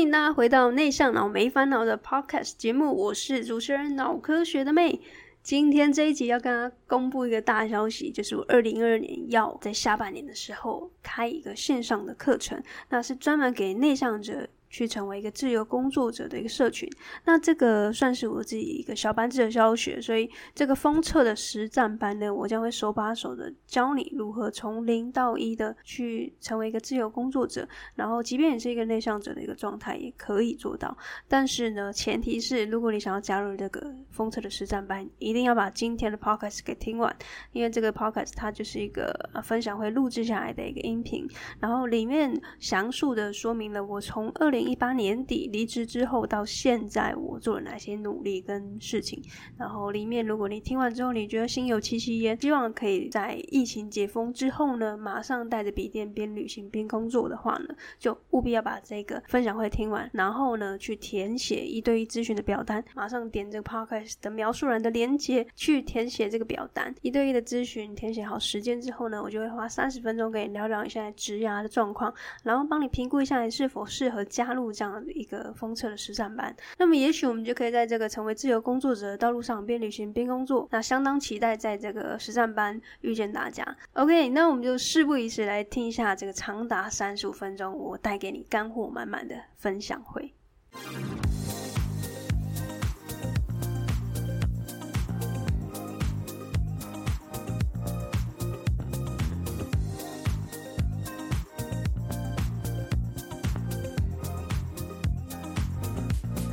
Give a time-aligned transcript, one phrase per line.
[0.00, 4.98] 欢迎大家回到内向脑没烦恼的 Podcast 节目，我是主持人脑科学的妹。
[5.42, 14.48] 今天这一集要跟大家公布一个大消息，就是我二零二二年要在下半年的时候开一个线上的课程，那是专门给内向者。
[14.70, 16.88] 去成为一个自由工作者的一个社群，
[17.24, 30.96] 那这个算是我自己一个小班制的教学，所以这个封测的实战班呢，我将会手把手的教你如何从零到一的去成为一个自由工作者，然后即便你是一个内向者的一个状态也可以做到。
[31.26, 37.14] 但是呢，前提是如果你想要加入这个封测的实战班，一定要把今天的 podcast 给听完，
[37.50, 39.12] 因为这个 podcast 它就是一个
[39.42, 41.26] 分享会录制下来的一个音频，
[41.58, 49.22] 然后里面详述的说明了我从二零一八年底离职之后到现在，我做了哪些努力跟事情？
[49.56, 74.49] 然后里面，如果你听完之后，你觉得心有戚戚焉，希望可以在疫情解封之后呢，马上带着笔电边旅行边工作的话呢，就务必要把这个分享会听完，然后呢，去填写一对一咨询的表单，马上点这个 podcast 的描述栏的连接去填写这个表单，一对一的咨询填写好时间之后呢，我就会花三十分钟跟你聊聊你现在职涯的状况，然后帮你评估一下你是否适合加。
[74.50, 80.66] 加入这样一个封测的实战班，那么也许我们就可以在这个成为自由工作者的道路上边旅行边工作。
[80.72, 83.64] 那相当期待在这个实战班遇见大家。
[83.92, 90.34] OK，那我们就事不宜迟，来听一下这个长达三十五分钟，我带给你干货满满的分享会。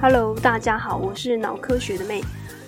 [0.09, 2.21] Hello，大家好，我是脑科学的妹，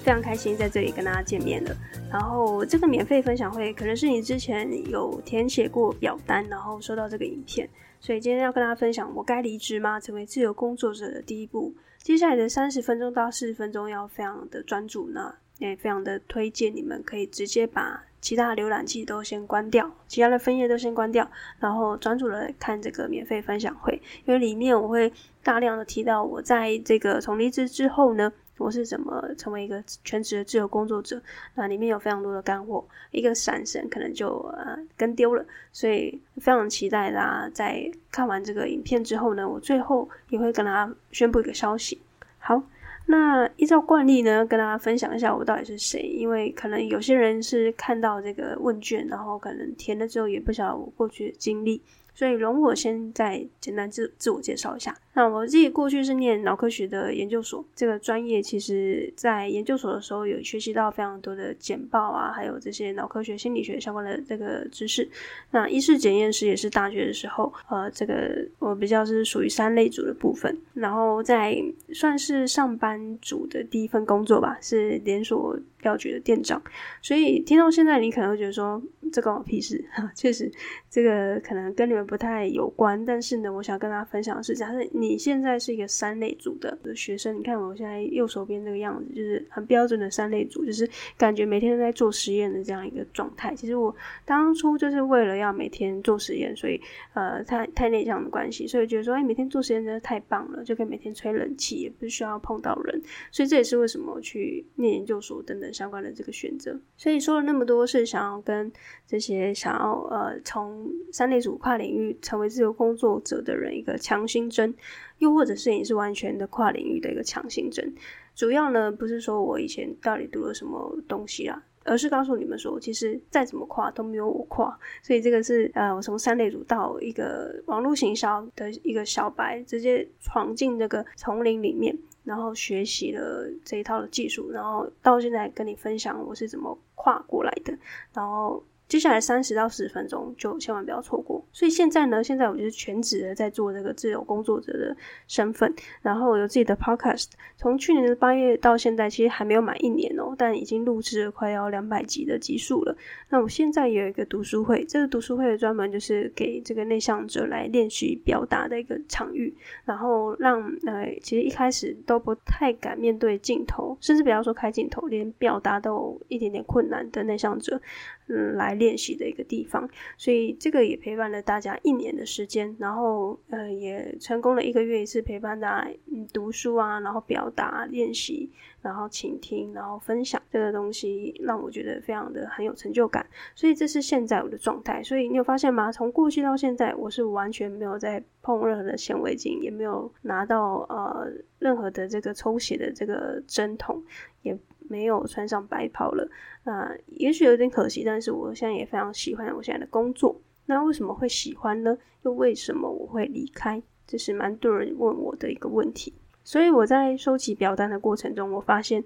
[0.03, 1.73] 非常开心在这里跟大家见面了。
[2.11, 7.69] 然后这个免费分享会可能是你之前有填写过表单，然后收到这个影片，
[8.01, 9.97] 所以今天要跟大家分享我该离职吗？
[10.01, 11.73] 成为自由工作者的第一步。
[11.99, 25.11] 接下来的三十分钟到四十分钟要非常的专注，那也非常的推荐你们可以直接把其他浏览器都先关掉，其他的分页都先关掉，然后专注的看这个免费分享会，因为里面我会
[25.43, 31.21] 大量的提到我在这个从离职之后呢，我是怎么成为一个全职的自由工作者，
[31.55, 34.27] 那里面有非常多的干货，一个闪神可能就
[34.57, 42.01] 呃跟丢了，所以非常期待大家在看完这个影片之后呢，我最后也会跟大家宣布一个消息，
[42.37, 42.61] 好。
[43.07, 51.81] 那依照惯例呢，跟大家分享一下我到底是谁，因为可能有些人是看到这个问卷，然后可能填了之后也不晓得我过去的经历。
[52.13, 54.93] 所以容我先再简单自自我介绍一下。
[55.13, 65.07] 那我自己过去是念脑科学的研究所，这个专业其实在研究所的时候有学习到非常多的简报啊，还有这些脑科学、心理学相关的这个知识。
[65.51, 70.57] 那医师检验师也是大学的时候，呃，这个我比较是属于三类组的部分。
[70.73, 71.57] 然后在
[71.93, 76.61] 算是上班族的第一份工作吧，是连锁药局的店长。
[77.01, 78.81] 所以听到现在，你可能会觉得说，
[79.11, 79.83] 这关我屁事。
[79.91, 80.49] 哈，确实，
[80.89, 81.99] 这个可能跟你们。
[82.09, 90.87] 不太有关，但是呢，我想跟大家分享的是，假设你现在是一个三类组的学生，你看我现在右手边这个样子，就是很标准的三类组，就是
[91.17, 93.55] 感觉每天都在做实验的这样一个状态。
[93.55, 93.95] 其实我
[94.25, 96.79] 当初就是为了要每天做实验，所以
[97.13, 103.01] 呃，太太内向的关系，所以觉得说，哎，每天做实验真的太棒了，就可以每天吹冷气，也不需要碰到人，
[103.31, 106.79] 所以这也是为什么我去念研究所等等相关的这个选择。
[106.97, 108.71] 所以说了那么多，是想要跟
[109.07, 112.09] 这些想要呃从三类组跨领域。
[112.21, 114.73] 成为自由工作者的人一个强心针，
[115.17, 117.93] 又或者是你是完全的跨领域的一个强心针。
[118.35, 124.79] 主要呢，不是说我以前到底读了什么东西啦，而是告诉你们说，其实再怎么跨都没有我跨。
[125.01, 137.77] 所以这个是呃，我从三类组到一个网络行销的一个小白，直接闯进这个丛林里面，然后学习了这一套的技术，然后到现在跟你分享我是怎么跨过来的，
[138.13, 138.63] 然后。
[138.89, 141.41] 接下来三十到四十分钟就千万不要错过。
[141.53, 144.97] 所以现在呢，现在我就是全职的在做这个自由工作者的
[145.27, 147.27] 身份，然后有自己的 podcast。
[147.55, 152.97] 从去年的八月到现在，其实还没有满一年哦，但已经录制了快要两百集的集数了。
[153.29, 159.53] 那我现在有一个读书会，这个读书会专门就是给这个内向者来练习表达的一个场域，
[159.85, 167.79] 然后让呃，其实一开始都不太敢面对镜头，甚至不要说开镜头，连表达都有一点点困难的内向者。
[168.29, 169.89] 嗯来练习的一个地方。
[170.17, 178.49] 所以这个也陪伴了大家一年的时间，然后呃也成功了一个月一次陪伴大家嗯读书啊，然后表达练习，
[178.81, 183.25] 然后倾听，然后分享这个东西，让我觉得非常的很有成就感。
[183.55, 185.03] 所以这是现在我的状态。
[185.03, 185.91] 所以你有发现吗？
[185.91, 191.27] 从过去到现在，我是完全没有在碰任何的显微镜，也没有拿到呃
[191.57, 194.03] 任何的这个抽血的这个针筒，
[194.43, 194.57] 也
[194.89, 196.29] 没有穿上白袍了。
[196.65, 200.41] 那、也许有点可惜，但是我现在也非常喜欢我现在的工作。
[200.65, 201.97] 那为什么会喜欢呢？
[202.23, 203.81] 又为什么我会离开？
[204.05, 206.13] 这是蛮多人问我的一个问题。
[206.43, 209.03] 所以我在收集表单的过程中，我发现，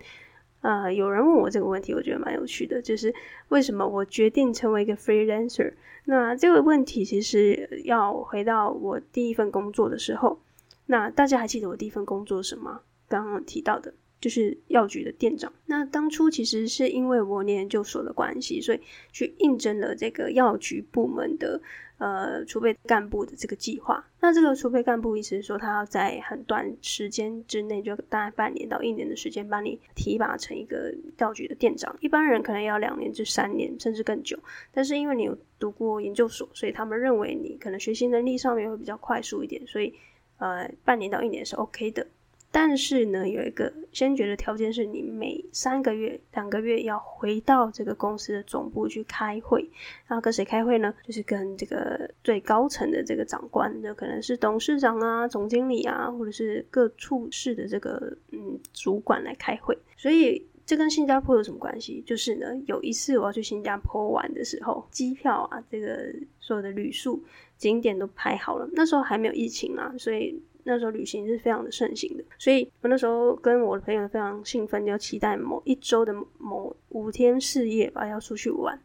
[0.62, 3.14] 呃，有人问我这个问题，我觉得蛮有趣的，就是
[3.50, 5.74] 为什么我决定成为一个 freelancer？
[6.06, 10.40] 那这个问题其实要回到我第一份工作的时候，
[10.86, 12.82] 那大家还记得我第一份工作是什么？
[13.08, 13.94] 刚刚提到的。
[14.24, 15.52] 就是药局的店长。
[15.66, 18.80] 那当初其实是因为我念研究所的关系，所以
[19.12, 21.62] 去应征了这个药局部门的
[21.98, 24.08] 呃储备干部的这个计划。
[24.22, 31.94] 那这个储备干部意思是说，他要在很短时间之内，就大概半年到一年的时间，帮你提拔成一个药局的店长。
[32.00, 34.40] 一般人可能要两年至三年，甚至更久。
[34.72, 39.94] 但是因为你有读过研究所，所以他们认为你可能学习能力上面会比较快速一点，所以
[40.38, 42.08] 呃半年到一年是 OK 的。
[42.56, 49.68] 但是呢，有一个先决的条件是你每三个月、两个月要回到这个公司的总部去开会。
[50.06, 50.94] 然后跟谁开会呢？
[51.04, 59.76] 就是跟这个最高层的这个长官，就可能是董事长啊、总经理啊，或者是各处室的这个嗯主管来开会。
[59.98, 62.04] 所以这跟新加坡有什么关系？
[62.06, 67.24] 就是呢，有一次我要去新加坡玩的时候，机票啊，这个所有的旅宿、
[67.58, 68.70] 景点都排好了。
[68.74, 70.40] 那时候还没有疫情啊，所以。
[70.66, 78.80] 那时候旅行是非常的盛行的，所以我那时候跟我的朋友非常兴奋，要期待某一周的某五天四夜吧，要出去玩。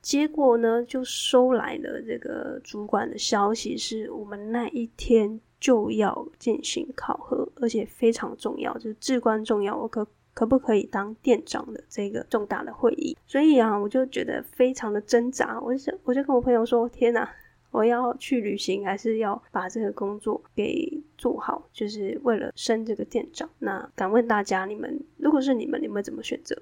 [0.00, 13.14] 结果呢，就收来了这个主管的消息，是我们那一天就要进行考核，而且非常重要，就是至关重要，我可可不可以当店长的这个重大的会议。
[13.26, 17.30] 所以啊，我就觉得非常的挣扎，我就想，我就跟我朋友说：“天哪！”
[17.70, 21.68] 我要去旅行，还是要把这个工作给做好？
[21.70, 23.46] 就是为了升这个店长。
[23.58, 26.56] 那敢问大家，你们如果是你们，你们怎么选择？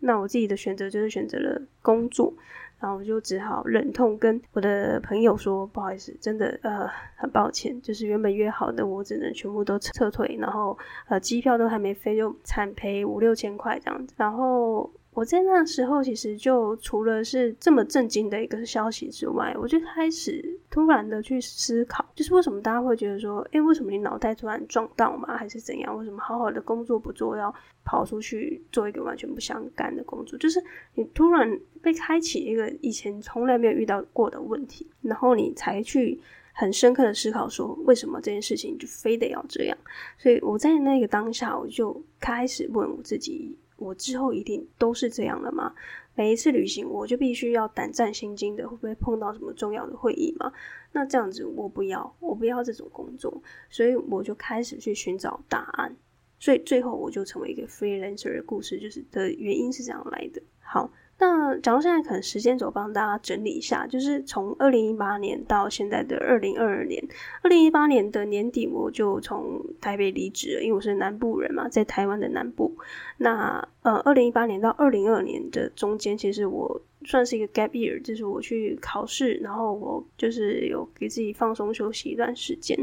[0.00, 2.32] 那我自己的选择就是选择了工作，
[2.80, 10.76] 然后我就只好忍痛跟我的朋友说：“不好意思，真的呃很抱歉，就是原本约好的，我只能全部都撤退，然后
[11.08, 14.90] 呃机票都还没飞，就惨赔五六千块这样子。”然后。
[15.14, 25.36] 我在那时候，其实就除了是这么震惊的一个消息之外，我就开始突然的去思考，就是为什么大家会觉得说，诶，为什么你脑袋突然撞到吗？
[25.36, 25.94] 还是怎样？
[25.98, 27.54] 为什么好好的工作不做，要
[27.84, 30.38] 跑出去做一个完全不相干的工作？
[30.38, 30.58] 就是
[30.94, 36.18] 你突然被开启一个以前从来没有遇到过的问题，然后你才去
[36.54, 39.76] 很深刻的思考说，为什么这件事情就非得要这样？
[40.16, 43.58] 所以我在那个当下，我就开始问我自己。
[43.82, 45.74] 我之后一定都是这样了吗？
[46.14, 50.52] 每一次旅行，我就必须要胆战心惊的，会不会碰到什么重要的会议吗？
[50.92, 55.96] 那这样子我不要，我不要这种工作，所以我就开始去寻找答案。
[56.38, 60.42] 所以最后我就成为一个 freelancer 的故事，就是的原因是这样来的。
[60.60, 60.90] 好。
[61.22, 67.00] 那讲到现在，可能时间轴帮大家整理一下，就是从二零一八年到现在的二零二二年。
[67.42, 72.76] 二零一八年的年底，我就从台北离职了，因为我是南部人嘛，在台湾的南部。
[73.18, 82.76] 那呃，二零一八年到二零二二年的中间，其实我算是一个 gap year，就是我去考试，然后我就是有给自己放松休息一段时间，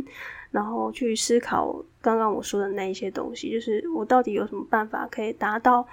[0.51, 5.86] 然后去思考刚刚我说的那一些东西，就是我到底有什么办法可以达到。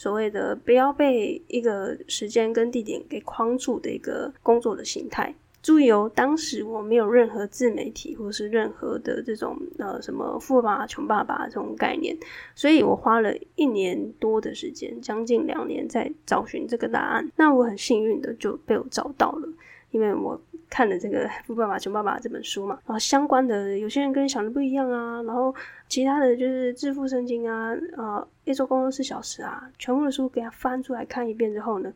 [0.00, 5.34] 所谓的不要被一个时间跟地点给框住的一个工作的形态。
[5.62, 12.16] 注意哦，当时我没有任何自媒体或是任何的这种呃什么富爸爸穷爸爸这种概念，
[12.54, 17.30] 所以我花了一年多的时间，将近两年在找寻这个答案。
[17.36, 19.48] 那我很幸运的就被我找到了。
[19.90, 20.40] 因为我
[20.70, 25.52] 看了这个《富爸爸穷爸爸》这本书嘛，然后相关的有些人跟你想的不一样啊，然后
[25.88, 31.92] 其他的就是致富圣经啊，呃，一周工作四小时啊，全部的书给他翻出来看一遍之后呢，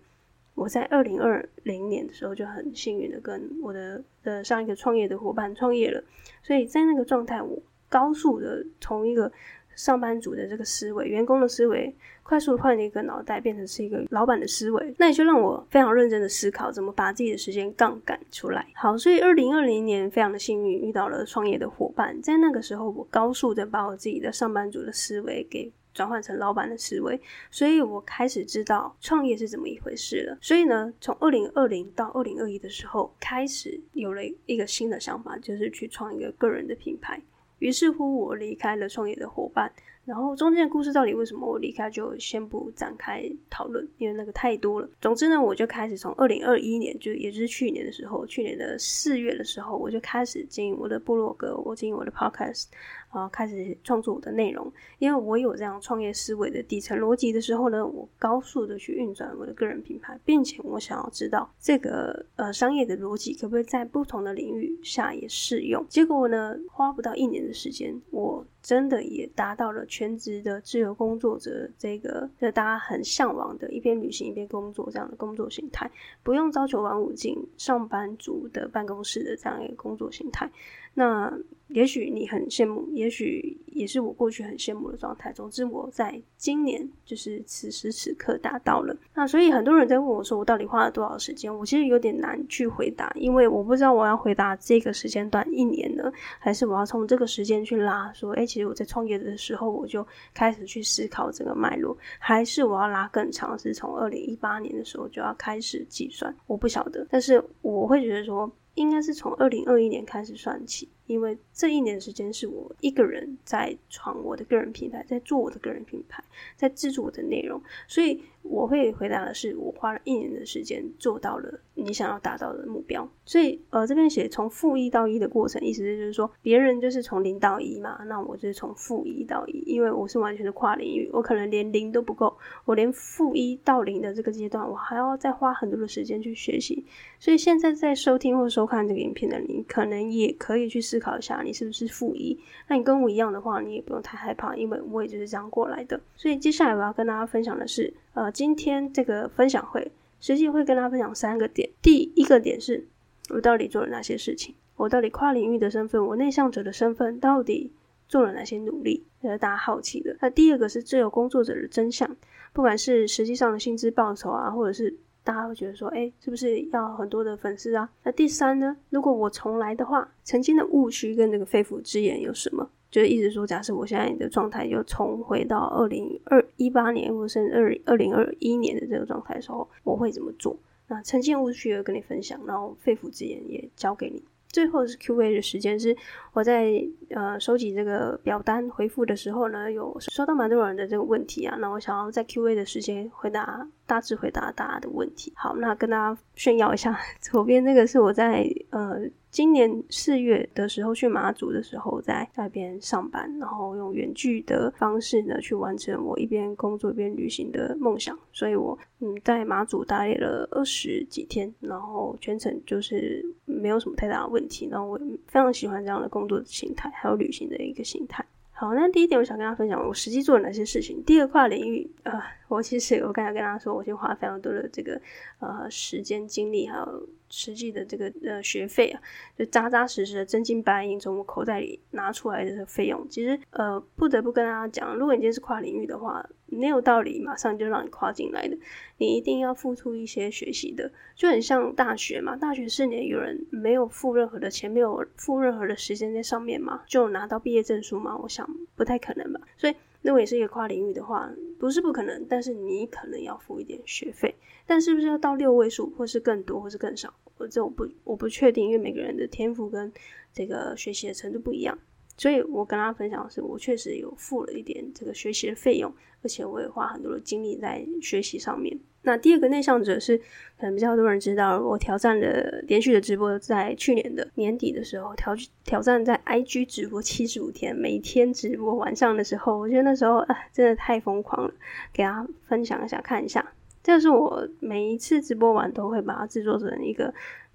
[0.55, 6.03] 我在二零二零年的时候就很幸运的跟我的的上一个创业的伙伴创业了，
[6.43, 9.31] 所以在那个状态，我高速的从一个
[9.77, 18.67] 上班族的这个思维，员工的思维，快速换了一个脑袋，变成是一个老板的思维，那也就让我非常认真的思考，怎么把自己的时间杠杆出来。
[18.75, 30.39] 好，所以二零二零年非常的幸运，遇到了创业的伙伴，在那个时候，我高速的把我自己的上班族的思维给转换成老板的思维，所以我开始知道创业是怎么一回事了。
[30.41, 37.21] 所以呢，从二零二零到二零二一的时候，开始有了一个新的想法，就是去创一个个人的品牌。
[37.59, 39.71] 于是乎，我离开了创业的伙伴。
[40.05, 44.89] 然后中间的故事到底为什么我离开，就先不展开讨论，因为那个太多了。
[45.01, 52.67] 总之呢，我就开始从二零二一年，就也就是去年的时候，去年的四月的时候，我就开始经营我的部落格，我经营我的 podcast。
[53.15, 65.87] 啊，开始创作我的内容，因为我有这样创业思维的底层逻辑的时候呢，我高速的去运转我的个人品牌，并且我想要知道这个呃商业的逻辑可不可以在不同的领域下也适用。
[65.89, 75.91] 结果呢，花不到一年的时间，我真的也达到了全职的自由工作者这个，就大家很向往的一边旅行一边工作这样的工作形态，
[76.23, 80.51] 不用朝九晚五进上班族的办公室的这样一个工作形态。
[80.95, 81.33] 那
[81.69, 85.33] 也许你很羡慕，也许也是我过去很羡慕的状态。
[85.33, 88.97] 总之，我在今年就是此时此刻达到了。
[89.13, 91.53] 那所以很多人在问我说，我到底花了多少时间？
[91.53, 106.33] 我其实有点难去回答，因为我不知道我要回答这个时间段一年呢，还是我要从这个时间去拉说，哎，其实我在创业的时候我就开始去思考这个脉络，还是我要拉更长，是从二零一八年的时候就要开始计算？
[106.47, 108.49] 我不晓得，但是我会觉得说。
[108.75, 116.23] 应该是从二零二一年开始算起，因为这一年的时间是我一个人在创我的个人品牌，在做我的个人品牌，
[116.57, 123.09] 在制作我的内容，所以我会回答的是，我花了一年的时间做到了你想要达到的目标。
[123.25, 136.85] 所以呃，这边写从负一到一的过程，意思就是说，别人就是从零到一嘛，那我就是从负一到一，因为我是完全的跨领域，我可能连零都不够，我连负一到零的这个阶段，我还要再花很多的时间去学习。
[137.19, 142.39] 所以现在在收听或收看这个影片的你，可能也可以去思考一下，你是不是负一？
[142.69, 146.01] 那你跟我一样的话，你也不用太害怕，因为我也就是这样过来的。
[146.15, 151.69] 所以接下来我要跟大家分享的是，呃，今天这个分享会实际会跟大家分享三个点。
[151.83, 152.87] 第一个点是
[153.31, 154.55] 我到底做了哪些事情？
[154.77, 157.73] 我到底跨领域的身份，我内向者的身份到底
[158.07, 159.03] 做了哪些努力？
[159.21, 160.17] 这是大家好奇的。
[160.21, 162.17] 那第二个是自由工作者的真相，
[162.53, 164.97] 不管是实际上的薪资报酬啊，或者是。
[165.25, 167.89] 大家会觉得说，哎，是不是要很多的粉丝啊？
[168.03, 168.77] 那第三呢？
[168.91, 172.69] 如果我重来的话，曾经的误区跟这个肺腑之言有什么？
[172.91, 180.57] 就是意思说，假设我现在的状态又重回到二零二一八年，或者是二二零二一年的这个状态的时候，我会怎么做？
[180.87, 184.23] 那曾经误区也跟你分享，然后肺腑之言也交给你。
[184.49, 185.97] 最后是 Q&A 的时间，是
[186.33, 195.33] 我在呃收集这个表单回复的时候呢，有收到蛮多人的这个问题啊，那我想要在 Q&A 的时间回答，大致回答大家的问题。
[195.37, 199.09] 好，那跟大家炫耀一下， 左边这个是我在呃。
[199.35, 208.17] 今年四月的时候去马祖的时候，在那边上班，然后用远距的方式呢去完成我一边工作一边旅行的梦想。
[208.33, 214.69] 所以我嗯在马祖待了二十几天，然后全程就是没有什么太大的问题。
[214.71, 218.25] 然后我非常喜欢这样的工作的形态，还有旅行的一个形态。
[218.57, 221.03] 好，那第一点我想跟大家分享我实际做了哪些事情。
[221.05, 225.01] 第二跨领域，啊，我其实我刚才跟大家说，我先花非常多的这个
[225.41, 227.09] 呃时间精力还有。
[227.31, 229.03] 实际的这个呃学费啊，
[229.37, 238.57] 就扎扎实实的真金白银从我口袋里拿出来的费用，其实呃不得不跟大家讲，如果你今天是跨领域的话，没有道理马上就让你跨进来的，
[238.99, 249.75] 你一定要付出一些学习的，就很像大学嘛，大学四年有人没有付任何的钱，没有付任何的时间在上面嘛，就拿到毕业证书嘛，我想不太可能吧，所以。
[250.03, 254.35] 如果也是一个跨领域的话，不是不可能，但是你可能要付一点学费，
[254.67, 257.15] 但是不是要到六位数，或是更多，或是更少？
[257.39, 259.91] 我这我不我不确定，因为每个人的天赋跟
[260.31, 261.79] 这个学习的程度不一样，
[262.17, 265.93] 所以我跟大家分享的是，我确实有付了一点这个学习的费用，
[266.23, 268.79] 而且我也花很多的精力在学习上面。
[269.03, 270.17] 那第二个内向者是，
[270.57, 281.53] 可能比较多人知道，我挑战的连续的直播，在去年的年底的时候，挑挑战在 IG 直播七十五天，每天直播晚上的时候，我觉得那时候啊，真的太疯狂了，
[281.93, 283.53] 给大家分享一下，看一下，
[283.83, 287.13] 这是我每一次直播完都会把它制作成一个。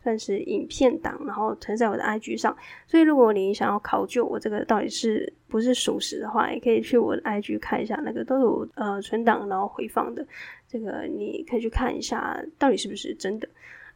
[0.10, 2.56] 算是影片档，然后存在我的 IG 上。
[2.88, 10.26] 所以如果你想要考究我这个到底是不是属实的话，也可以去我的 IG 看一下，那个都有呃存档，然后回放的。
[10.68, 13.48] 这个你可以去看一下，到底是不是真的。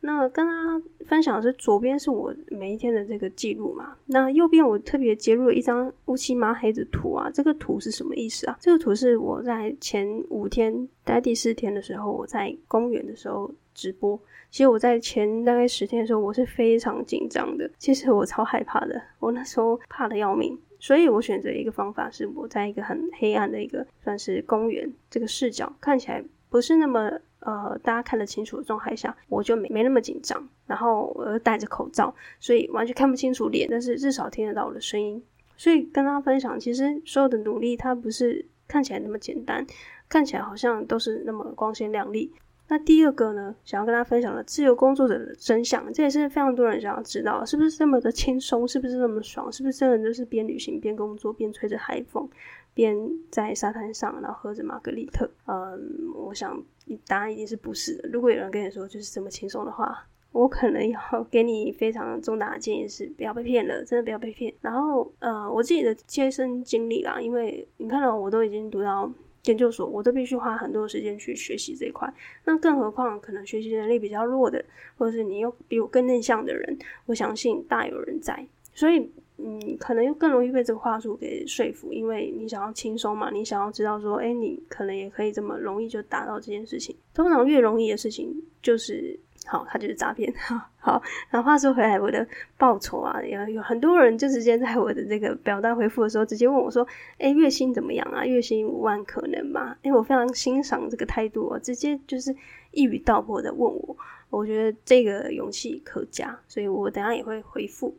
[0.05, 3.95] 那跟大家分享的是，左边是我每一天的这个记录嘛。
[4.07, 7.31] 那右边我特别截入了一张乌漆麻黑的图啊。
[7.33, 8.57] 这个图是什么意思啊？
[8.59, 14.19] 这个图是我在前五天，待第四天的时候，我在公园的时候直播。
[14.51, 17.71] 其实我在前大概十天的时候，我是非常紧张的。
[17.77, 20.59] 其实我超害怕的，我那时候怕得要命。
[20.79, 27.09] 所以我选择一个方法是，我在一个很黑暗的一个算是公园这个视角，看起来不是那么
[27.45, 35.23] 呃大家看得清楚的状态下，我就没没那么紧张，然后我又戴着口罩，所以完全看不清楚脸，但是至少听得到我的声音。
[35.55, 39.65] 所以跟大家分享，其实所有的努力它不是看起来那么简单，
[40.09, 42.33] 看起来好像都是那么光鲜亮丽。
[42.69, 52.27] 那第二个呢，想要跟大家分享的自由工作者的真相，这也是非常多人想要知道，是不是这么的轻松，是不是这么爽，是不是真的就是边旅行边工作，边吹着海风，
[52.73, 52.97] 边
[53.29, 55.29] 在沙滩上，然后喝着玛格丽特？
[55.45, 55.77] 嗯，
[56.15, 56.59] 我想
[57.07, 58.09] 答案一定是不是的。
[58.09, 60.99] 如果有人跟你说就是这么轻松的话，我可能要
[61.29, 64.53] 给你非常重大的建议是，不要被骗了，真的不要被骗。
[64.61, 69.11] 然后，呃，我自己的切身经历啦，因为你看到我都已经读到。
[69.45, 72.09] 研究所，我都必须花很多时间去学习这一块。
[72.45, 74.63] 那更何况，可能学习能力比较弱的，
[74.97, 78.47] 或者是你又比我更内向的人，我相信大有人在。
[78.73, 86.95] 所以，嗯，可能又更容易被这个话术给说服，因为你想要轻松嘛，你想要知道说，哎，你可能也可以这么容易就达到这件事情。
[87.13, 89.19] 通常越容易的事情，就是。
[89.45, 90.33] 好，他就是诈骗。
[90.37, 92.25] 好，好，然后话说回来，我的
[92.57, 96.87] 报酬啊，有有很多人就直接在我的这个表单回复的时候，直接问我说
[97.19, 98.25] ：“哎，月薪怎么样啊？
[98.25, 102.33] 月薪五万可能吗？”哎，我非常欣赏这个态度哦，直接就是
[102.71, 103.97] 一语道破的问我，
[104.29, 107.93] 我觉得这个勇气可嘉，所以我等下也会回复。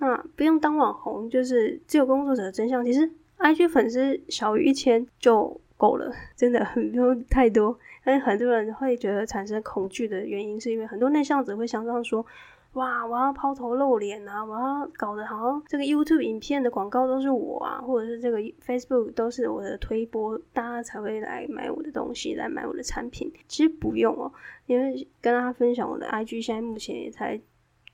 [0.00, 2.84] 那不用当网红，就是自由工作者的真相。
[2.84, 7.78] 其实，IG 粉丝小于一千就够了，真的很不用太多。
[8.02, 12.24] 但是很多人会觉得产生恐惧的原因，是因为很多内向者会想象说
[12.72, 23.30] ：“哇，我要抛头露脸啊，我要搞得好像这个 YouTube 影片的广告都是我啊，或者是这个 Facebook 都是我的推播，大家才会来买我的东西，来买我的产品。
[23.46, 24.32] 其实不用哦，
[24.64, 27.38] 因为跟大家分享我的 IG，现在目前也才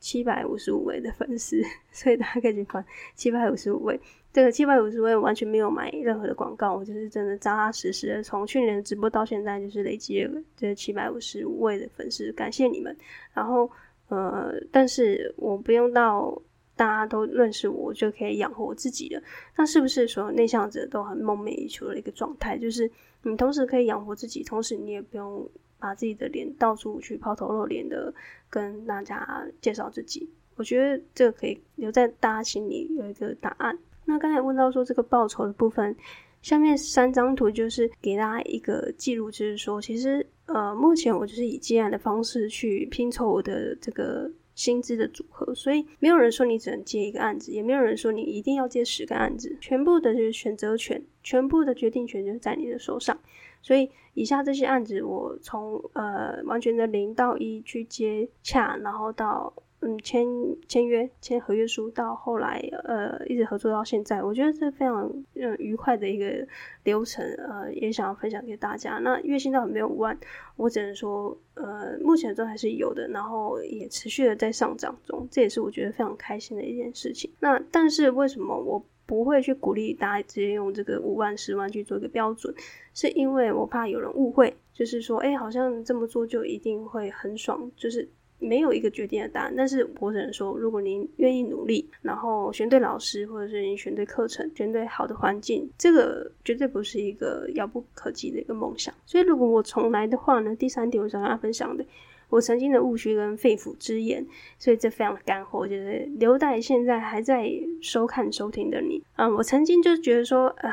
[0.06, 1.60] 七百五十五位的粉丝，
[1.90, 2.84] 所以大家可以去看
[3.16, 4.00] 七百五十五位。”
[4.32, 12.96] 这个七百五十位完全没有买任何的广告，我就是真的扎扎实实的，从去年直播到现在，就是累积了这七百五十五位的粉丝，感谢你们。
[13.34, 13.68] 然后，
[14.08, 16.40] 呃，但是我不用到
[16.76, 19.20] 大家都认识我，就可以养活自己了。
[19.56, 22.56] 那是不是所有内向者都很梦寐以求的一个状态？
[22.56, 22.88] 就是
[23.24, 28.12] 你同时可以养活自己，同时你也不用把自己的脸到处去抛头露脸的
[28.48, 30.28] 跟大家介绍自己。
[30.56, 33.78] 我觉得这个可以留在大家心里有一个答案。
[34.06, 35.94] 那刚才问到说这个报酬的部分，
[36.40, 53.18] 下面三张图就是给大家一个记录，就是说其实呃目前我就是以接案的方式去拼凑我的这个薪资的组合，所以没有人说你只能接一个案子，也没有人说你一定要接十个案子，全部的就是选择权，全部的决定权就是在你的手上。
[53.66, 59.52] 所以以下这些案子，我从呃完全的零到一去接洽，然后到。
[59.80, 60.26] 嗯，签
[60.66, 66.48] 签约、签合约书，到后来呃一直合作到现在，我觉得这非常嗯愉快的一个
[66.84, 68.98] 流程，呃，也想要分享给大家。
[69.02, 70.18] 那月薪到没有五万，
[70.56, 77.30] 我只能说呃目前都还是有的，然后也持续的在上涨中，这也是我觉得非常开心的一件事情。
[77.40, 82.54] 那但是为什么我不会去鼓励大家直接用这个五万、十万去做一个标准？
[82.92, 88.08] 是因为我怕有人误会，就是说，哎，好像这么做就一定会很爽，就是。
[88.38, 98.94] 没有一个决定的答案，但是我只能说，如果您愿意努力，然后选对老师，或者是您选对课程，选对好的环境，这个绝对不是一个遥不可及的一个梦想。
[99.06, 101.82] 所以，如果我重来的话呢，第三点我想跟大家分享的，
[102.28, 104.26] 我曾经的误区跟肺腑之言，
[104.58, 109.02] 所以这非常的干货，就是留待现在还在收看收听的你。
[109.16, 110.72] 嗯，我曾经就觉得说，啊、呃，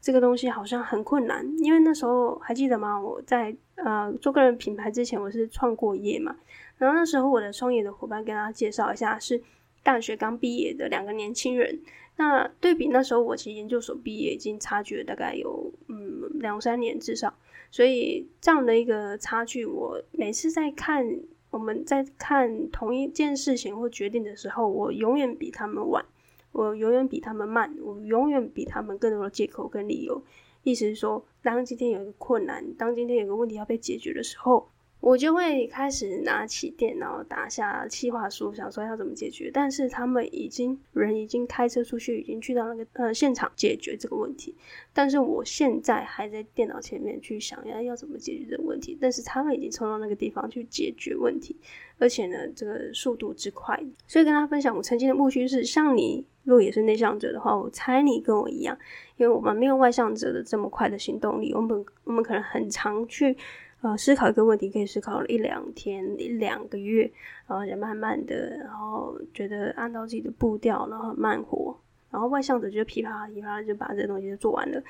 [0.00, 3.00] 这个东西好像很困难，因为那时候还记得吗？
[3.00, 6.36] 我在呃做个人品牌之前，我是创过业嘛。
[6.78, 9.42] 然后那时候我的创业的伙伴跟大家介绍一下，是
[9.82, 11.80] 大学刚毕业的两个年轻人。
[12.16, 17.32] 那对比那时候我其实研究所毕业已经差距了大概有嗯两三年至少，
[17.72, 21.18] 所以这样的一个差距，我每次在看
[21.50, 26.04] 我们在看同一件事情或决定的时候，我永远比他们晚，
[26.52, 30.22] 我永远比他们慢，我永远比他们更多的借口跟理由。
[30.62, 34.68] 意思是说，当今天有一个困难，当今天有个问题要被解决的时候。
[35.02, 39.50] 我就会开始拿起电脑打下计划书，想说要怎么解决。
[39.52, 44.54] 但是他们已经人已经开车出去，已经去到那个呃现场解决这个问题。
[44.92, 48.96] 但是我现在还在电脑前面去想要要怎么解决这个问题。
[49.00, 51.56] 但是他们已经冲到那个地方去解决问题，
[51.98, 53.76] 而且呢，这个速度之快。
[54.06, 58.78] 所以跟他分享，我曾经的误区是，像你如果也是内向者的话，我猜你跟我一样，
[59.16, 63.36] 因为我们没有外向者的这么快的行动力，我们我们可能很常去。
[63.82, 67.10] 呃，思考一个问题可以思考一两天、一两个月，
[67.48, 71.76] 然后就慢慢的，然后觉得按照自己的步调，然后慢活，
[72.08, 74.80] 然后外向者就噼啪噼啪就把这东西就做完了。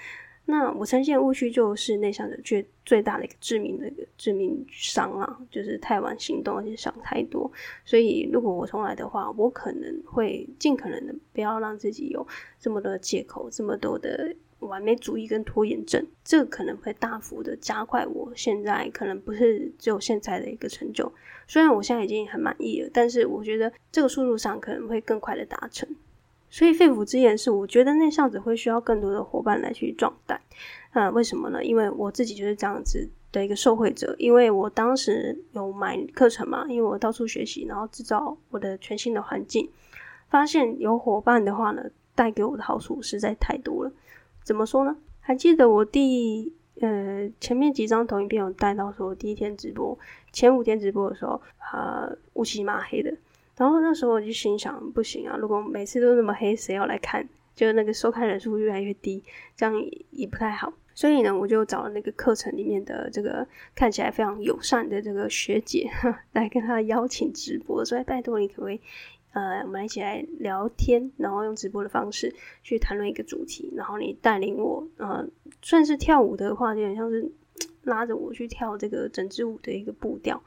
[0.44, 7.50] 那我呈现误区就是内向者最最大的一个致命的一个致命伤啊，就是太晚行动，而且想太多。
[7.84, 12.26] 所以如果我重来的话，我可能会尽可能的不要让自己有
[12.58, 14.34] 这么多借口，这么多的
[14.66, 16.06] 完美主义跟拖延症。
[16.24, 21.12] 这个可能会大幅的加快我现在可能不是只有现在的一个成就。
[21.46, 25.88] 虽然我现在已经很满意了，但是我觉得这个速度上可能会更快的达成。
[26.48, 30.40] 所以肺腑之言是，我觉得内向者会需要更多的伙伴来去壮胆。
[30.92, 31.64] 那为什么呢？
[31.64, 34.14] 因为我自己就是这样子的一个受惠者。
[34.18, 39.66] 因为我当时有买课程嘛，因为我到处学习，然后制造我的全新的环境，
[40.28, 41.82] 发现有伙伴的话呢，
[42.14, 43.92] 带给我的好处实在太多了。
[44.42, 44.96] 怎么说呢？
[45.20, 49.98] 还记得我第呃前面几张投影片有带到说，第一天直播，
[50.32, 51.40] 前五天直播的时候，
[51.72, 53.16] 呃乌漆嘛黑的。
[53.56, 55.36] 然后那时候我就心想，不行啊！
[55.36, 57.28] 如果每次都那么黑，谁要来看？
[57.54, 59.22] 就那个收看人数越来越低，
[59.54, 60.72] 这样也，也不太好。
[60.94, 65.88] 所以呢，我就找了那个课程里面的这个看起来非常友善的这个学姐
[66.32, 68.80] 来跟她邀请直播，所以拜托你可不可以，
[69.32, 75.26] 呃，我们一起来聊天，然后用直播的方式去谈论一个主题，然后你带领我，呃，
[75.62, 77.30] 算是跳舞的话，有点像是
[77.82, 80.42] 拉着我去跳这个整支舞的一个步调。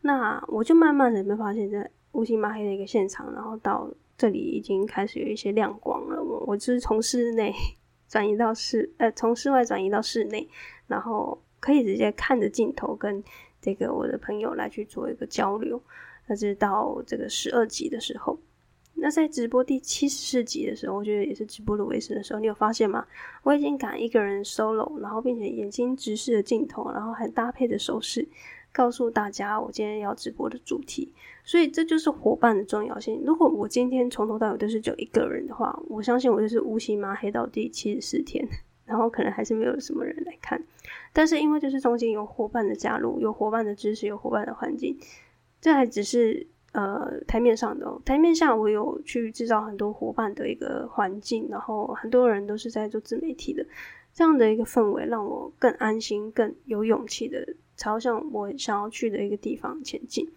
[0.00, 6.22] 那我就慢慢的没发现，在乌漆嘛黑的一个现场，然后到这里已经开始有一些亮光了。
[6.22, 7.52] 我我就是从室内
[8.08, 10.48] 转移到室，呃，从室外转移到室内，
[10.86, 13.22] 然后可以直接看着镜头跟
[13.60, 15.82] 这个我的朋友来去做一个交流。
[16.26, 18.38] 那是到这个十二集的时候，
[18.94, 23.06] 那在直播第七十四集的时候，我觉得也是直播的尾声的时候，你有发现吗？
[23.42, 28.28] 我已经敢一个人 solo，然后并且眼睛直视着镜头，然后还搭配着手势。
[28.72, 33.20] 告诉大家我今天要直播的主题，所以这就是伙伴的重要性。
[33.26, 38.46] 如果我今天从头到尾都是只有一个人的话，我相信我就是乌漆嘛黑到第七十四天，
[38.90, 40.60] 然后可能还是没有什么人来看。
[41.12, 44.98] 但是因为就是中间有伙伴的加入，有伙伴的支持，有伙伴的环境，
[45.60, 48.02] 这还只是呃台面上的哦。
[48.04, 53.64] 台面下我有去制造很多伙伴的一个环境，然后很多人都是在做自媒体的，
[54.12, 57.54] 这样的一个氛围让我更安心、更有勇气的。
[57.76, 60.28] 朝向我想要去的一个地方前进，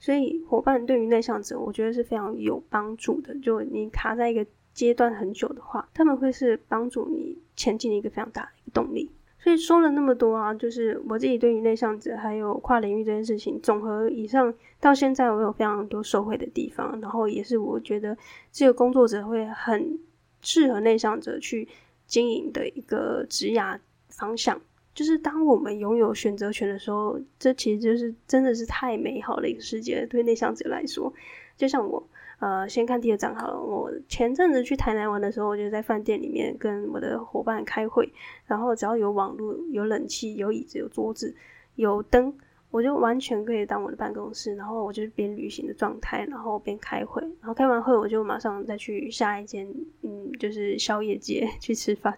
[0.00, 3.32] 所以伙伴对于内向者，我觉得是非常有帮助的。
[3.38, 4.44] 就你卡在一个
[4.78, 9.10] 阶段很久的话，他们会是帮助你前进的一个非常大的一个动力。
[9.40, 18.16] 所以说了那么多啊，就是我自己对于内向者还有跨领域这件事情，总和以上到现在，我有非常多受惠的地方，然后也是我觉得
[18.52, 19.98] 这个工作者会很
[20.42, 21.66] 适合内向者去
[22.06, 23.76] 经营的一个职涯
[24.08, 24.60] 方向。
[24.94, 30.06] 就是当我们拥有选择权的时候，这其实就是真的是太美好的一个世界。
[30.06, 31.12] 对内向者来说，
[31.56, 32.08] 就像我，
[32.40, 33.60] 呃，先看第二张好了。
[33.60, 38.12] 我前阵子去台南玩的时候，我就在饭店里面跟我的伙伴开会，
[38.46, 41.34] 然后只要有网络、有冷气、有椅子、有桌子、
[41.74, 42.32] 有灯，
[42.70, 44.54] 我就完全可以当我的办公室。
[44.54, 47.20] 然后我就是边旅行的状态，然后边开会。
[47.40, 49.68] 然后开完会，我就马上再去下一间，
[50.02, 52.16] 嗯，就是宵夜街去吃饭，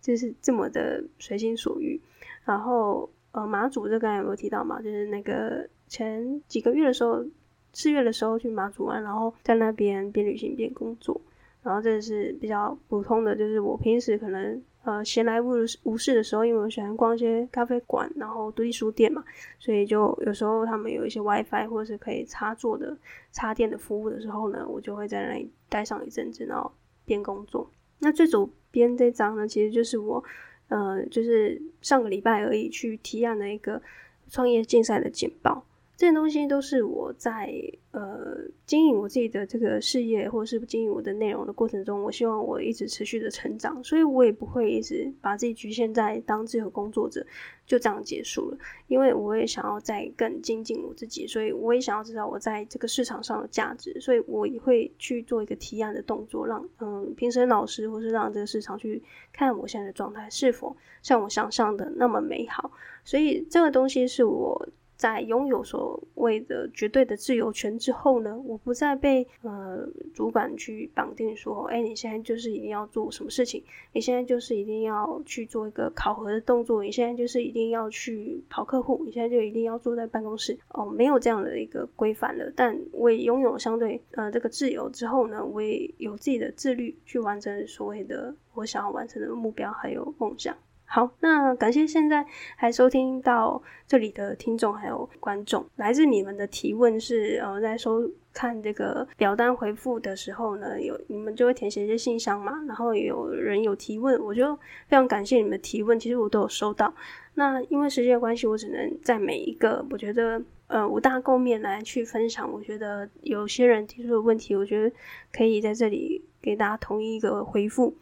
[0.00, 2.00] 就是这么的随心所欲。
[2.44, 4.82] 然后，呃，马祖这刚才有没有提到嘛？
[4.82, 7.24] 就是那个前几个月的时候，
[7.72, 11.20] 四月的时候去马祖玩，然后在那边边旅行边工作。
[11.62, 15.52] 然后这是比较普通的，就是我平时可能呃闲来无
[15.84, 19.24] 无事的时候，因为我喜欢逛一些咖啡馆，然后独立书店嘛，
[19.58, 22.96] 所以就有时候他们有一些 WiFi 或者是可以插座的
[23.30, 26.70] 插电的服务的时候呢，我就会在那里待上一阵子，然后
[27.04, 27.70] 边工作。
[28.00, 30.22] 那最左边这张呢，其实就是我。
[30.68, 33.82] 呃，就是上个礼拜而已去提案的一个
[34.30, 35.62] 创业竞赛的简报，
[36.02, 37.54] 这些东西都是我在
[37.92, 38.36] 呃
[38.66, 47.24] 经营我自己的这个事业，或者是经营我的内容的过程中，我希望我一直持续的成长，所以我也不会一直把自己局限在当自由工作者。
[47.64, 59.00] 就这样结束了，因为我也想要再更精进我自己，所以我也想要知道我在这个市场上的价值，所以我也会去做一个提案的动作，让嗯评审老师或是让这个市场去
[59.32, 62.72] 看我现在的状态是否像我想象的那么美好，
[63.04, 64.68] 所以这个东西是我。
[65.02, 69.84] 在拥有所谓的绝对的自由权之后呢，我不再被呃
[70.14, 82.52] 主管去绑定说，哎，你现在就是一定要做什么事情，你现在就是一定要去做一个考核的动作，你现在就是一定要去跑客户，你现在就一定要坐在办公室哦，没有这样的一个规范了。
[82.54, 90.56] 但我也拥有相对呃这个自由之后呢，我也有自己的自律去完成所谓的我想要完成的目标还有梦想。
[90.94, 92.22] 好，那感谢现在
[92.54, 104.54] 还收听到这里的听众还有观众，来自你们的提问是呃，在收看这个表单回复的时候呢，有你们就会填写一些信箱嘛，然后有人有提问，我就
[104.86, 106.92] 非常感谢你们的提问，其实我都有收到。
[107.36, 112.52] 那因为时间的关系，我只能在每一个我觉得呃五大构面来去分享。
[112.52, 114.94] 我觉得有些人提出的问题，我觉得
[115.32, 117.94] 可以在这里给大家统一一个回复。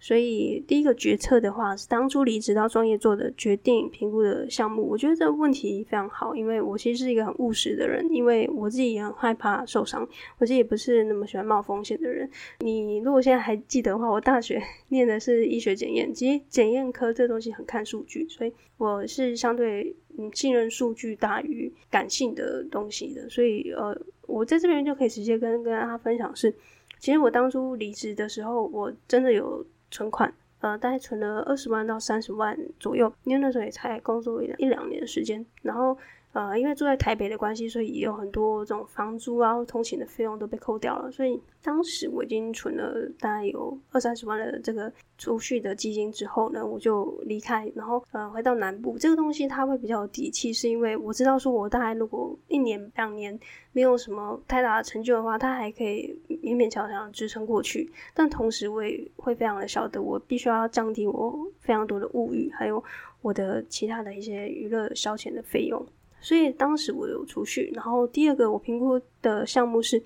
[0.00, 10.08] 所以第一个决策的话是当初离职到创业做的决定评估的项目，我觉得这个问题非常好，因为我其实是一个很务实的人，因为我自己也很害怕受伤，
[10.38, 12.30] 我自己也不是那么喜欢冒风险的人。
[12.60, 26.54] 你如果现在还记得的话，我大学 念的是医学检验，其实检验科这东西很看数据，所以我是相对嗯信任数据大于感性的东西的，所以呃我在这边就可以直接跟跟大家分享是，
[27.00, 29.66] 其实我当初离职的时候，我真的有。
[29.90, 35.98] 存款，呃，大概存了二十万到三十万左右，因为那时候也才工作一两一两年的时间，然后。
[36.32, 41.10] 呃，因为住在台北的关系，所以也有很多这种房租啊、通勤的费用都被扣掉了。
[41.10, 48.96] 所以当时我已经存了大概有二三十万的这个储蓄的基金之后呢，我就离开，然后呃回到南部。
[48.98, 53.36] 这个东西它会比较有底气，是因为我知道说我大概如果一年两年
[53.72, 57.90] 没有什么太大的成就的话，它还可以勉勉强强支撑过去。
[58.14, 62.84] 但同时我也会非常的晓得，我必须要降低我非常多的物欲，还有
[63.22, 65.84] 我的其他的一些娱乐消遣的费用。
[66.20, 70.02] 所以当时我有储蓄，然后第二个我评估的项目是，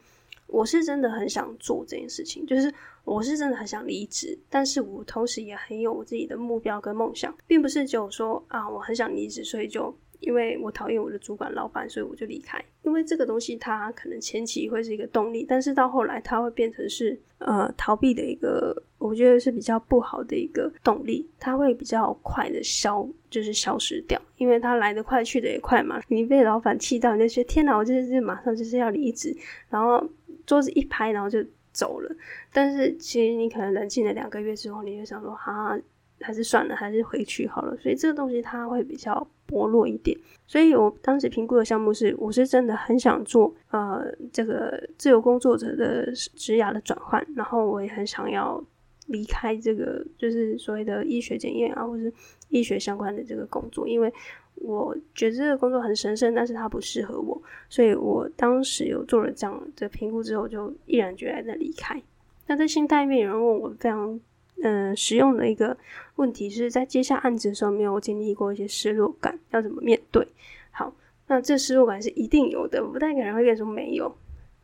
[0.47, 2.73] 我是真的很想做这件事情，就是
[3.05, 9.95] 我是真的很想离职，但是我同时也很有我自己的目标跟梦想，并不是只有说啊我很想离职，所以就。
[10.25, 12.65] 因为我讨厌我的主管、老板，所以我就离开。
[12.85, 21.29] 因为这个东西它可能前期会是一个动力，但是到后来它会变成是呃逃避的一个，我觉得是比较不好的一个动力。
[21.39, 26.01] 它会比较快的消，就是消失掉，因为它来得快，去得也快嘛。
[26.09, 29.37] 你被老板气到，你就觉得天哪，我就是马上就是要离职，
[29.69, 30.03] 然后
[30.47, 32.17] 桌子一拍，然后就走了。
[32.53, 35.79] 但是其实你可能冷静了两个月之后，你就想说，哈。
[36.25, 37.77] 还是算了，还是回去好了。
[37.79, 40.17] 所以这个东西它会比较薄弱一点。
[40.47, 48.65] 所以我当时评估的项目是，我是真的很想做呃这个自由工作者的职涯的转换，然后我也很想要
[49.13, 52.13] 离开这个就是所谓的医学检验啊，或是
[52.49, 54.13] 医学相关的这个工作，因为
[54.57, 57.41] 我觉得这个工作很神圣，但是它不适合我。
[57.69, 62.03] 所以我当时有做了这样的评估之后，就毅然决然的离开。
[62.49, 64.19] 那在心态面，有人问我非常。
[64.65, 65.77] 嗯，实用的一个
[66.15, 70.25] 问题是在接下案子的时候没有经历过一些失落感，要怎么面对？
[70.71, 70.95] 好，
[71.27, 74.15] 那这失落感是一定有的，不太可能会跟你说没有，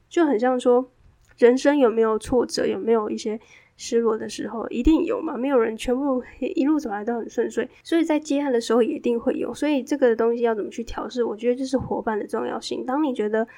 [0.09, 0.89] 就很像说
[1.37, 3.41] 人生有没有挫折，有没有一些
[3.79, 5.39] 失落的时候，一定有嘛？
[5.39, 9.55] 没有人全部一路走来都很顺遂，所以在接案的时候也一定会有。
[9.55, 11.25] 所以这个东西要怎么去调试？
[11.25, 12.85] 我觉得这是伙伴的重要性。
[12.85, 13.49] 当你觉得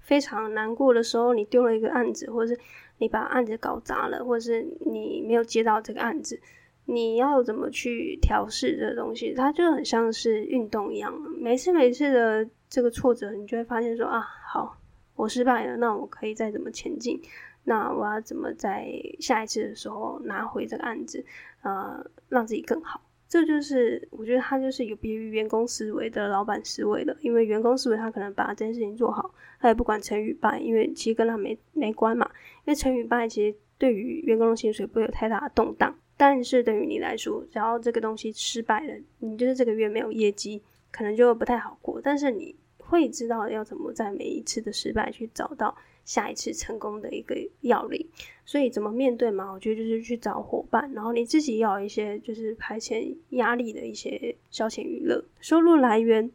[0.00, 2.60] 非常难过的时候，你丢了一个案子，或者是。
[3.00, 6.40] 你把案子搞砸了，或者是你没有接到这个案子，
[6.86, 9.32] 你要怎么去调试这个东西？
[9.34, 14.76] 它就很像是运动一样，每次每次的这个挫折，你就会发现说啊，好，
[15.14, 17.20] 我失败了，那我可以再怎么前进？
[17.64, 18.88] 那我要怎么在
[19.20, 21.24] 下一次的时候拿回这个案子，
[21.62, 23.00] 呃，让自己更好？
[23.28, 32.26] 这就是我觉得他就是有别于员工思维的老板思维的，因为员工思维他可能把这件事情做好，他也不管成与败，因为其实跟他没没关嘛。
[32.64, 42.00] 因为成与败其实对于员工的薪水不会有太大的动荡，但是对于你来说，只要这个东西失败了，你就是这个月没有业绩，可能就不太好过。
[42.02, 45.76] 但是你会知道要怎么在每一次的失败去找到。
[46.08, 48.08] 下一次成功的一个要领，
[48.46, 49.52] 所以怎么面对嘛？
[49.52, 55.22] 我觉得就是去找伙伴，然后你自己要一些就是排遣压力的一些消遣娱乐。
[55.38, 56.30] 收入来源，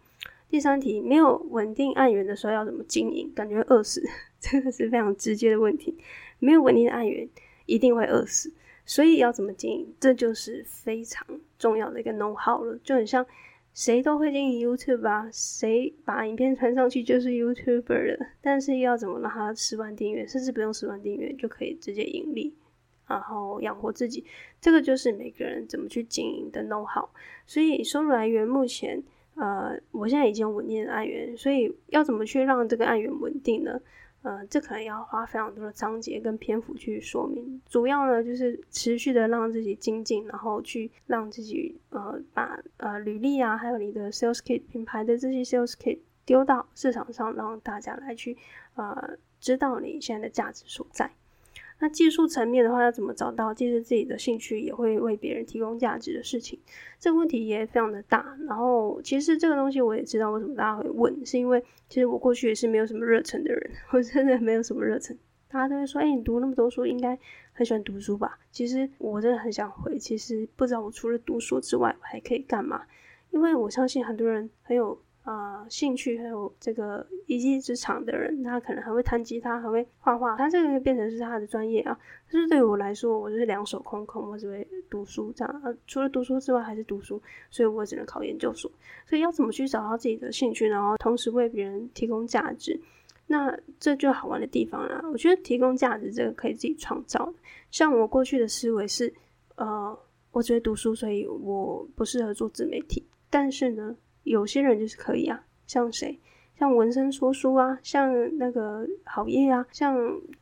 [0.47, 3.33] 第三题，没有稳定案源的时候要怎么经营？
[3.33, 4.03] 感觉饿死，
[4.39, 5.97] 这个是非常直接的问题。
[6.37, 7.27] 没有稳定的案源，
[7.65, 8.53] 一定会饿死，
[8.85, 9.91] 所以要怎么经营？
[9.99, 11.25] 这就是非常
[11.57, 13.25] 重要的一个 know how 了，就很像。
[13.73, 18.27] 谁都会经营 YouTube 啊，谁把影片传上去就是 YouTuber 了。
[18.39, 22.53] 但是要怎么让他十万订阅，甚至不用十万订阅就可以直接盈利，
[23.07, 24.23] 然后养活自己，
[24.61, 27.11] 这个就是每个人怎么去经营的弄好。
[27.47, 29.01] 所以收入来源目前，
[29.35, 33.81] 呃，我现在已经稳定的案源，所以要怎么去让这个案源稳定呢？
[34.23, 37.61] 呃，这可能要花非常多的章节跟篇幅去说明。
[37.69, 48.37] 主要呢，就是持续的让自己精进，然后去让自己呃把呃履历啊，还有你的 sales kit 品牌的这些 sales kit 丢到市场上，让大家来去
[48.75, 51.11] 呃知道你现在的价值所在。
[51.79, 56.57] 那技术层面的话，要怎么找到既是自己的兴趣也会为别人提供价值的事情？
[56.97, 58.37] 这个问题也非常的大。
[58.47, 65.17] 然后，其实这个东西我也知道为什么大家会问，是因为其实我过去也是没有什么热忱的人，我真的没有什么热忱。
[65.49, 67.19] 大家都会说：“哎、你读那么多书，应该
[67.51, 72.83] 很喜欢读书吧？”其实我真的很想回，其实不知道我除了读书之外，我还可以干嘛？
[73.31, 74.99] 因为我相信很多人很有。
[75.23, 81.97] 啊、呃，兴趣还有这个一技之长的人，他可能还会弹吉他，还会画画，他这个变成是他的专业啊。
[82.31, 85.61] 但是对我来说，我就是两手空空，我只会读书这样。
[85.63, 88.69] 呃，除了读书之外还是读书，所以我只能考研究所。
[89.05, 92.79] 所以要怎么去找到自己的兴趣，然后同时为别人提供价值，
[93.27, 95.01] 那这就好玩的地方啦。
[95.11, 97.33] 我觉得提供价值这个可以自己创造。
[97.71, 99.13] 像我过去的思维是，
[99.55, 99.97] 呃，
[100.31, 103.05] 我只会读书，所以我不适合做自媒体。
[103.29, 106.19] 但是呢，有些人就是可以啊，像谁？
[106.59, 109.97] 像文森说书啊，像那个好业啊，像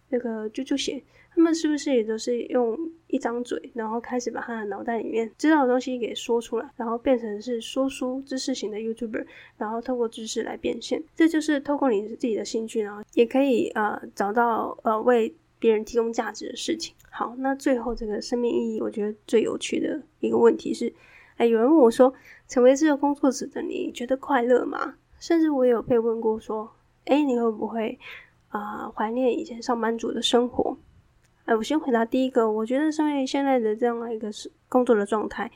[0.10, 1.02] 那个啾啾鞋，
[1.34, 9.26] 他们是不是也都是用一张嘴，然后开始把他的脑袋里面知道的东西给说出来，然后变成是说书知识型的 YouTuber，
[9.58, 11.02] 然后透过知识来变现。
[11.16, 16.94] 这就是透过你自己的兴趣，然后也可以呃找到呃为别人提供价值的事情。
[17.10, 20.94] 好，那最后这个生命意义，我觉得最有趣的一个问题是。
[21.42, 22.14] 哎，有人问我说
[22.48, 26.72] ：“成为这个工作者的你觉得快乐吗？”甚至我也有被问过说
[27.06, 27.98] ：“哎，你会不会
[28.50, 30.78] 啊、怀念以前上班族的生活？”
[31.46, 34.30] 哎，我先回答第一个，我觉得身为现在的这样一个
[34.70, 35.50] 工作的状态，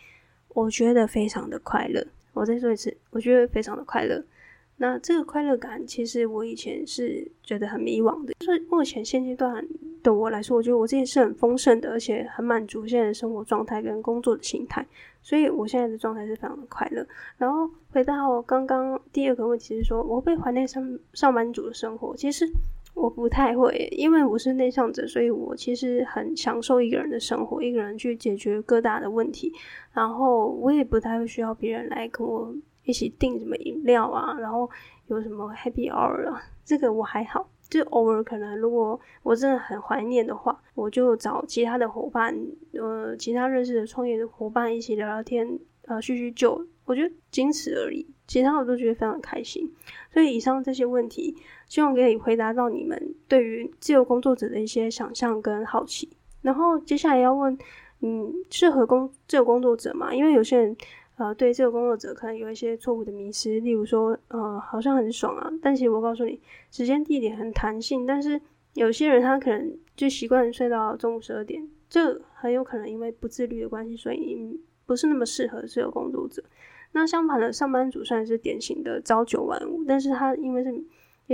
[0.55, 2.03] 我觉得非常的快乐。
[2.33, 4.23] 我再说一次，我觉得非常的快乐。
[4.77, 8.33] 那这个快乐感，其实我以前是觉得很迷惘的。
[8.39, 9.65] 就是目前现阶段
[10.03, 14.85] 的我来说，我觉得我自己是很丰盛的，而且很满足现在的生活状态跟工作的心态。
[15.21, 17.07] 所以我现在的状态是非常的快乐。
[17.37, 22.13] 然后回到刚刚第二个问题是说，我会怀念上上班族的生活。
[22.17, 22.45] 其实
[22.93, 29.53] 我不太会，因为我是内向者，所以我其实很享受一个人的生活，一个人去解决各大的问题。
[29.93, 32.53] 然后我也不太会需要别人来跟我。
[32.85, 34.69] 一起订什么饮料啊，然后
[35.07, 42.35] 有什么 happy hour 啊，这个我还好，就偶尔可能如果我真的很怀念的话，我就找其他的伙伴，
[42.73, 49.71] 呃，其他认识的创业的伙伴一起聊聊天，呃，叙叙旧，我觉得仅此而已，其他我都觉得非常开心。
[50.11, 51.35] 所以以上这些问题，
[51.67, 56.09] 希望可以回答到你们对于自由工作者的一些想象跟好奇。
[56.41, 57.57] 然后接下来要问，
[58.01, 60.13] 嗯，适合工自由工作者吗？
[60.13, 60.77] 因为有些人。
[61.17, 68.41] 呃，对这个工作者可能有一些错误的迷失，例如说，呃，好像很爽啊，但其实我告诉你，时间地点很弹性，但是
[68.73, 76.43] 有些人他可能就习惯睡到中午十二点，这很有可能因为不自律的关系，所以不是那么适合自由工作者。
[76.91, 80.83] 那相反的，上班族算是典型的朝九晚五，但是他因为是有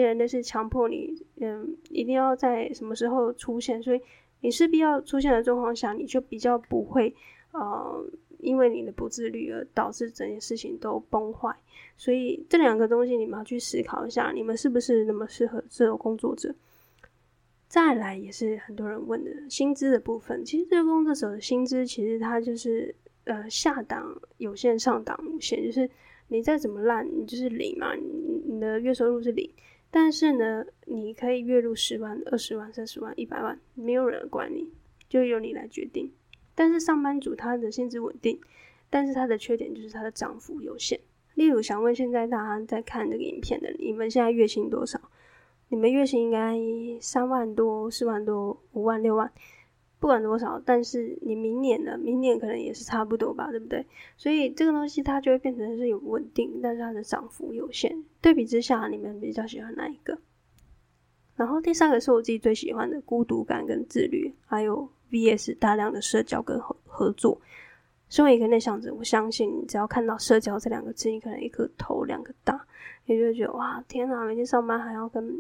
[0.03, 3.99] 点类似强迫你，嗯，一定要在什么时候出现，所以
[4.41, 7.15] 你势必要出现的状况下，你就比较不会，
[7.53, 8.05] 呃。
[8.41, 11.56] 因为你的不自律而导致整件事情都崩坏，
[11.97, 16.54] 所以这两个东西你们要去思考一下，你们是不是那么适合自由工作者？
[17.67, 25.89] 再来也是很多人问的薪资的部分，其实自由工作者的薪资其实它就是呃下档有限，上档无限，就是
[26.27, 29.49] 你再怎么烂，你就是零嘛，你的月收入是零，
[29.89, 34.67] 但是呢，你可以月入十万、二十万、三十万、一百万，没有人管你，
[35.08, 36.12] 就由你来决定。
[36.55, 38.39] 但是上班族他的薪资稳定，
[38.89, 40.99] 但是他的缺点就是他的涨幅有限。
[41.35, 44.99] 例如，想问现在大家在看这个影片的，你们现在月薪多少？
[45.69, 46.57] 你们月薪应该
[46.99, 49.31] 三万多、四万多、五万、六万，
[49.97, 51.97] 不管多少，但是你明年呢？
[51.97, 53.85] 明年可能也是差不多吧，对不对？
[54.17, 58.03] 所以这个东西它就会变成是有稳定，但是它的涨幅有限。
[58.19, 60.19] 对比之下，你们比较喜欢哪一个？
[61.37, 64.89] 然后第三个是我自己最喜欢的孤独感跟自律，还有。
[65.12, 67.39] VS 大量的社交跟合合作，
[68.10, 72.65] 身为一个内向者，我相信你只要看到社交这两个字，你可能一个头两个大，
[73.06, 74.24] 你就会觉得哇，天哪！
[74.26, 75.38] 每天上班还要跟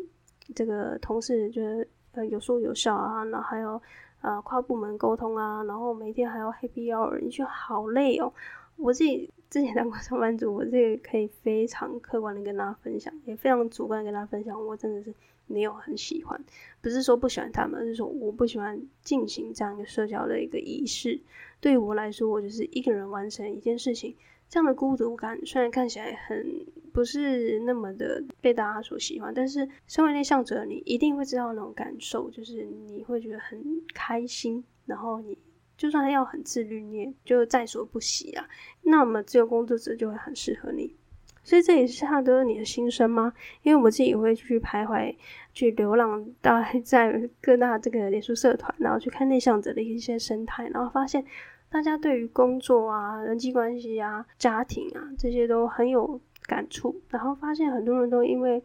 [0.53, 3.81] 这个同事就是呃有说有笑啊，然后还要
[4.21, 8.31] 呃跨部门沟通啊，然后每天还要 happy hour，你觉得好累哦。
[8.77, 15.13] 我自己之前当过上班族，我这个可以非常客观的跟大家分享，也非常主观的跟大家分享，我真的是。
[15.51, 16.41] 没有很喜欢，
[16.81, 21.19] 不是说不喜欢他们，而是说我不喜欢进行这样一个社交的一个仪式。
[21.59, 24.15] 对于我来说，我就是一个人完成一件事情，
[24.49, 33.61] 这样的孤独感虽然看起来很不是那么的被大家所喜欢，但是身为内向者，你一定会知道那种感受，就是你会觉得很
[33.93, 35.37] 开心，然后你
[35.77, 38.47] 就算要很自律，你也就在所不惜啊。
[38.81, 40.95] 那么自由工作者就会很适合你。
[41.43, 43.33] 所以这也是他的你的心声吗？
[43.63, 45.15] 因为我自己也会去徘徊、
[45.53, 51.25] 去流浪，到在各大这个脸书社团，然后去看内向者的一些生态，然后发现
[51.69, 58.61] 大家对于工作啊、人际关系啊、家庭啊这些都很有感触，然后发现很多人都因为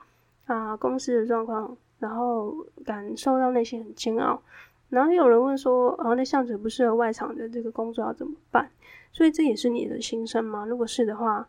[0.47, 2.55] 啊公司的状况，然后
[2.85, 4.43] 感受到内心很煎熬。
[4.89, 8.70] 然后有人问说：“啊，内向者不适合外场的这个工作要怎么办？”
[9.11, 10.64] 所以这也是你的心声吗？
[10.64, 11.49] 如果是的话，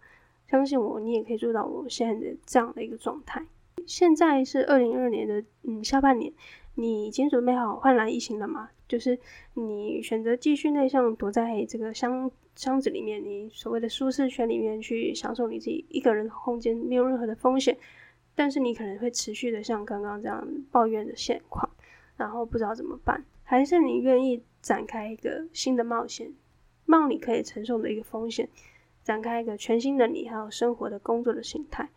[0.50, 3.46] 相信我，你也可以做到我现在的这样的一个状态。
[3.86, 6.34] 现在是二零二二年的嗯下半年，
[6.76, 8.70] 你已经准备好换来疫情了吗？
[8.88, 9.20] 就是
[9.54, 17.78] 你选择继续内向，躲在这个箱箱子里面，你所谓的舒适圈里面去享受你自己一个人的空间，没有任何的风险，
[18.34, 21.70] 但是你可能会持续的像刚刚这样抱怨的现况，
[22.16, 26.34] 然后不知道怎么办，还是你愿意展开一个新的冒险，
[26.86, 28.48] 冒你可以承受的一个风险。
[29.08, 31.88] 展开一个全新的你，还有生活的工作的形态。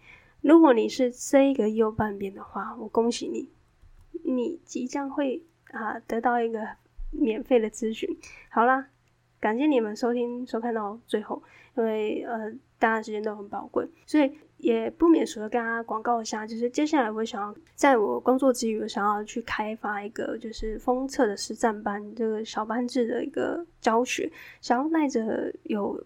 [0.43, 3.49] 如果你是这一个右半边的话，我恭喜你，
[4.23, 5.43] 你即将会
[5.73, 6.65] 啊得到一个
[7.11, 8.09] 免费的咨询。
[8.49, 8.87] 好啦，
[9.41, 11.43] 感谢你们收听收看到最后，
[11.77, 12.49] 因为呃
[12.79, 24.31] 大家时间都很宝贵，所以也不免俗的跟大家广告一下，就是接下来我想要在我工作之余，我想要去开发一个就是封测的实战班，这个小班制的一个教学，
[24.61, 26.01] 想要带着有。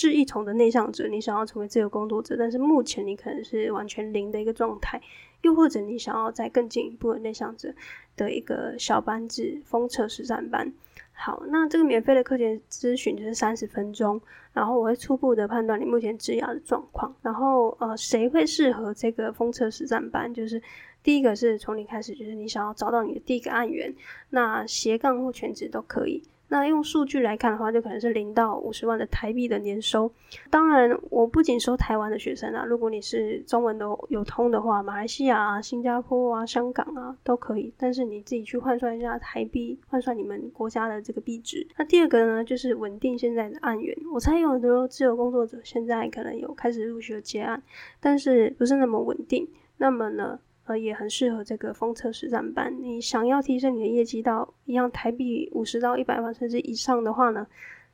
[0.00, 4.98] 志一同的内向者，你想要成为自由工作者，但是目前你可能是完全零的一个状态，
[5.42, 7.74] 又或者你想要再更进一步的内向者
[8.16, 10.72] 的一个小班制封测实战班。
[11.12, 14.18] 好，那这个免费的课前咨询就是三十分钟，
[14.54, 20.32] 然后我会初步的判断你目前职涯的状况，然后呃谁会适合这个封测实战班？
[20.32, 20.62] 就是
[21.02, 23.94] 第一个是从你开始，就是你想要找到你的第一个案源，
[24.30, 26.22] 那斜杠或全职都可以。
[26.50, 30.12] 那用数据来看的话，就可能是零到五十万的台币的年收。
[30.50, 37.72] 当然，我不仅收台湾的学生啊，如果你是中文都有通的话，马来西亚啊、新加坡啊、香港啊都可以。
[37.78, 41.64] 但是你自己去换算一下台币，换算你们国家的这个币值。
[41.78, 43.96] 那第二个呢，就是稳定现在的案源。
[44.12, 47.62] 我猜有很多自由工作者现在可能有开始陆续的接案，
[48.00, 49.48] 但是不是那么稳定。
[49.78, 50.38] 那么呢？
[50.64, 52.74] 呃，也很适合这个风车实战班。
[52.80, 57.46] 你想要提升你的业绩到一样台币五十到一百万甚至以上的话呢，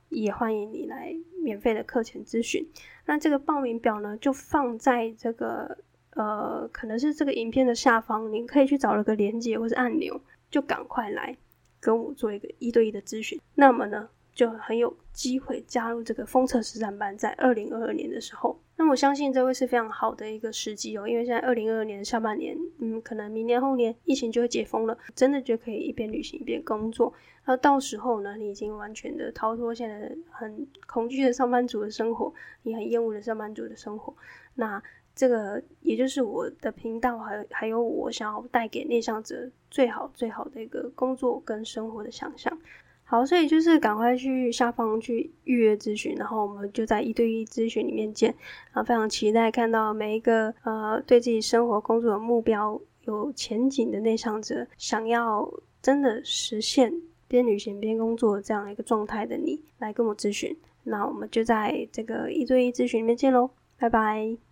[0.09, 2.67] 也欢迎你来免费的课前咨询。
[3.07, 5.79] 那这个报名表呢，就放在这个
[6.11, 11.37] 呃，可能是这个影片的下方，你可以去找了个连接或是按钮，就赶快来
[11.79, 13.41] 跟我做一个一对一的咨询。
[13.55, 18.61] 那么呢，就很有机会加入这个封测实战班，在二零二二年的时候。
[18.77, 27.11] 那我相信这会是非常好的一个时机哦，因为现在二零二二年下半年，嗯，可能明年后年疫情就会解封了，真的就可以一边旅行一边工作。
[27.47, 32.31] 那到时候呢，你已经完全的逃脱现在很恐惧的上班族的生活，
[32.63, 34.15] 你很厌恶的上班族的生活。
[34.55, 34.83] 那
[35.15, 42.59] 这个也就是我的频道，还有还有我想要带给内向者最好最好的一个工作跟生活的想象。
[43.09, 48.35] 好，所以就是赶快去下方去预约咨询，然后我们就在一对一咨询里面见。
[48.73, 55.49] 啊，非常期待看到每一个呃对自己生活工作的目标有前景的内向者，想要
[55.81, 56.93] 真的实现
[57.29, 60.57] 边旅行边工作这样一个状态的你来跟我咨询。
[60.83, 64.47] 那我们就在这个一对一咨询里面见喽，拜拜。